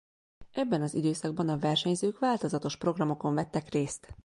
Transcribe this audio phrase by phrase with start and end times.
[0.51, 4.15] Ebben az időszakban a versenyzők változatos programokon vettek részt.